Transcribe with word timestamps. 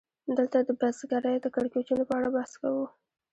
دلته 0.37 0.57
د 0.63 0.69
بزګرۍ 0.79 1.35
د 1.41 1.45
کړکېچونو 1.55 2.03
په 2.09 2.13
اړه 2.19 2.29
بحث 2.35 2.51
کوو 2.61 2.85